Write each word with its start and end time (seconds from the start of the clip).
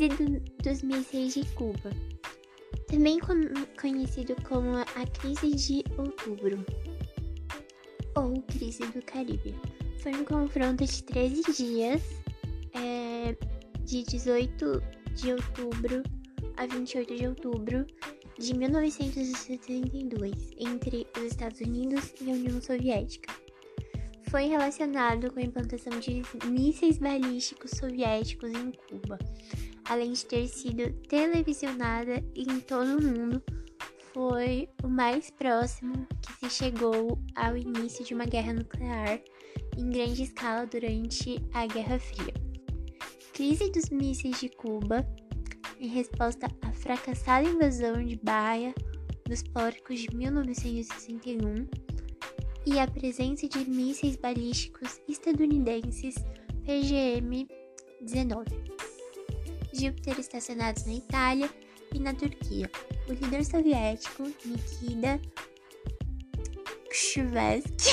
Crise 0.00 0.16
do, 0.16 0.40
dos 0.62 0.82
mísseis 0.82 1.34
de 1.34 1.44
Cuba, 1.52 1.90
também 2.86 3.18
conhecido 3.78 4.34
como 4.48 4.78
a 4.78 5.06
Crise 5.18 5.50
de 5.54 5.84
Outubro 5.98 6.64
ou 8.16 8.40
Crise 8.44 8.80
do 8.94 9.02
Caribe. 9.02 9.54
Foi 9.98 10.12
um 10.12 10.24
confronto 10.24 10.86
de 10.86 11.02
13 11.04 11.42
dias, 11.52 12.02
é, 12.72 13.36
de 13.84 14.02
18 14.04 14.82
de 15.16 15.32
outubro 15.34 16.02
a 16.56 16.64
28 16.64 17.14
de 17.14 17.26
outubro 17.26 17.86
de 18.38 18.56
1972, 18.56 20.50
entre 20.56 21.06
os 21.18 21.24
Estados 21.24 21.60
Unidos 21.60 22.14
e 22.22 22.30
a 22.30 22.32
União 22.32 22.58
Soviética. 22.58 23.39
Foi 24.30 24.44
relacionado 24.44 25.32
com 25.32 25.40
a 25.40 25.42
implantação 25.42 25.98
de 25.98 26.22
mísseis 26.46 26.98
balísticos 26.98 27.72
soviéticos 27.72 28.50
em 28.50 28.70
Cuba, 28.70 29.18
além 29.86 30.12
de 30.12 30.24
ter 30.24 30.46
sido 30.46 30.92
televisionada 31.08 32.24
em 32.36 32.60
todo 32.60 32.98
o 32.98 33.02
mundo, 33.02 33.42
foi 34.14 34.68
o 34.84 34.88
mais 34.88 35.30
próximo 35.32 36.06
que 36.22 36.48
se 36.48 36.54
chegou 36.54 37.18
ao 37.34 37.56
início 37.56 38.04
de 38.04 38.14
uma 38.14 38.24
guerra 38.24 38.52
nuclear 38.52 39.20
em 39.76 39.90
grande 39.90 40.22
escala 40.22 40.64
durante 40.64 41.44
a 41.52 41.66
Guerra 41.66 41.98
Fria. 41.98 42.34
Crise 43.32 43.68
dos 43.72 43.90
mísseis 43.90 44.38
de 44.38 44.48
Cuba, 44.48 45.04
em 45.80 45.88
resposta 45.88 46.46
à 46.62 46.72
fracassada 46.72 47.48
invasão 47.48 48.04
de 48.04 48.14
Baia 48.22 48.72
nos 49.28 49.42
porcos 49.42 49.98
de 49.98 50.16
1961 50.16 51.89
e 52.66 52.78
a 52.78 52.86
presença 52.86 53.48
de 53.48 53.68
mísseis 53.68 54.16
balísticos 54.16 55.00
estadunidenses 55.08 56.14
PGM-19. 56.66 58.46
Júpiter 59.72 60.18
estacionados 60.18 60.84
na 60.84 60.94
Itália 60.94 61.50
e 61.94 61.98
na 61.98 62.12
Turquia. 62.14 62.70
O 63.08 63.12
líder 63.12 63.44
soviético 63.44 64.24
Nikita 64.44 65.20
Khrushchev, 66.88 67.32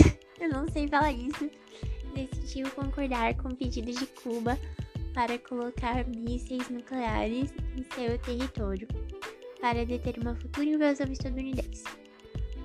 eu 0.40 0.48
não 0.48 0.68
sei 0.68 0.88
falar 0.88 1.12
isso, 1.12 1.50
decidiu 2.14 2.70
concordar 2.70 3.34
com 3.36 3.48
o 3.48 3.56
pedido 3.56 3.92
de 3.92 4.06
Cuba 4.06 4.58
para 5.12 5.38
colocar 5.38 6.06
mísseis 6.08 6.68
nucleares 6.70 7.52
em 7.76 7.84
seu 7.94 8.18
território 8.18 8.88
para 9.60 9.84
deter 9.84 10.18
uma 10.18 10.34
futura 10.34 10.66
invasão 10.66 11.06
estadunidense. 11.10 11.84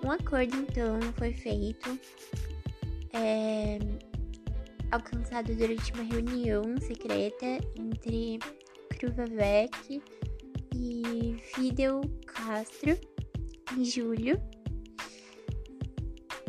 Um 0.03 0.11
acordo 0.11 0.55
então 0.55 0.99
foi 1.17 1.33
feito, 1.33 1.99
é, 3.13 3.79
alcançado 4.91 5.53
durante 5.55 5.91
uma 5.93 6.03
reunião 6.03 6.63
secreta 6.79 7.45
entre 7.77 8.39
Kruvavec 8.97 10.01
e 10.73 11.35
Fidel 11.53 12.01
Castro 12.25 12.97
em 13.77 13.83
julho. 13.83 14.41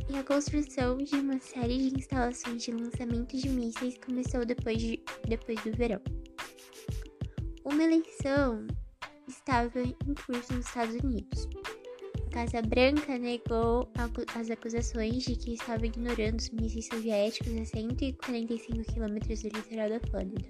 E 0.08 0.16
a 0.16 0.24
construção 0.24 0.96
de 0.96 1.16
uma 1.16 1.38
série 1.38 1.90
de 1.90 1.96
instalações 1.96 2.62
de 2.62 2.72
lançamento 2.72 3.36
de 3.36 3.48
mísseis 3.48 3.96
começou 4.04 4.44
depois, 4.44 4.78
de, 4.78 5.02
depois 5.28 5.62
do 5.62 5.72
verão. 5.76 6.00
Uma 7.64 7.84
eleição 7.84 8.66
estava 9.28 9.80
em 9.80 10.14
curso 10.26 10.52
nos 10.52 10.66
Estados 10.66 10.96
Unidos. 10.96 11.48
Casa 12.30 12.62
Branca 12.62 13.18
negou 13.18 13.88
as 14.36 14.50
acusações 14.50 15.24
de 15.24 15.34
que 15.34 15.54
estava 15.54 15.84
ignorando 15.84 16.38
os 16.38 16.50
mísseis 16.50 16.86
soviéticos 16.86 17.56
a 17.56 17.64
145 17.64 18.92
quilômetros 18.92 19.42
do 19.42 19.48
litoral 19.48 19.88
da 19.88 20.00
Flórida. 20.08 20.48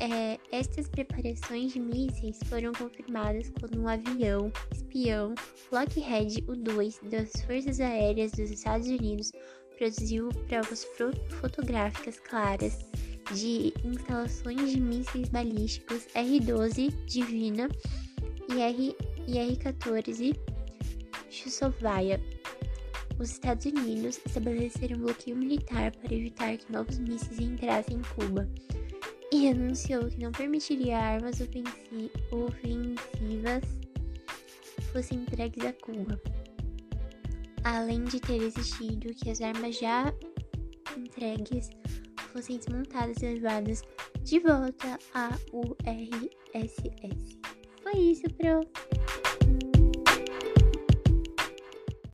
É, 0.00 0.38
estas 0.50 0.88
preparações 0.88 1.72
de 1.72 1.80
mísseis 1.80 2.38
foram 2.46 2.72
confirmadas 2.72 3.52
quando 3.60 3.80
um 3.80 3.86
avião 3.86 4.50
espião 4.72 5.34
Lockheed 5.70 6.42
U-2 6.48 7.08
das 7.10 7.30
Forças 7.46 7.80
Aéreas 7.80 8.32
dos 8.32 8.50
Estados 8.50 8.88
Unidos 8.88 9.30
produziu 9.76 10.30
provas 10.48 10.86
fotográficas 11.40 12.18
claras 12.20 12.78
de 13.32 13.72
instalações 13.84 14.70
de 14.70 14.80
mísseis 14.80 15.28
balísticos 15.28 16.06
R-12 16.14 16.92
Divina 17.06 17.68
e, 18.50 18.60
R, 18.60 18.96
e 19.26 19.38
R-14 19.38 20.36
Chusovaya. 21.30 22.20
Os 23.18 23.30
Estados 23.30 23.64
Unidos 23.66 24.20
estabeleceram 24.26 24.96
um 24.96 25.00
bloqueio 25.02 25.36
militar 25.36 25.92
para 25.92 26.14
evitar 26.14 26.56
que 26.56 26.72
novos 26.72 26.98
mísseis 26.98 27.38
entrassem 27.38 27.98
em 27.98 28.02
Cuba 28.02 28.48
e 29.32 29.48
anunciou 29.48 30.08
que 30.08 30.20
não 30.20 30.32
permitiria 30.32 30.98
armas 30.98 31.40
ofensivas 31.40 32.14
fossem 34.92 35.18
entregues 35.18 35.64
a 35.64 35.72
Cuba, 35.72 36.20
além 37.64 38.04
de 38.04 38.20
ter 38.20 38.40
exigido 38.42 39.12
que 39.14 39.30
as 39.30 39.40
armas 39.40 39.76
já 39.78 40.12
entregues 40.96 41.70
fossem 42.32 42.58
desmontadas 42.58 43.22
e 43.22 43.26
levadas 43.26 43.82
de 44.22 44.38
volta 44.40 44.98
à 45.14 45.30
URSS. 45.52 46.90
Foi 47.82 47.98
isso, 47.98 48.24
pro! 48.34 48.93